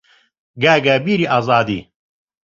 [0.61, 1.79] گاگا بیری ئازادی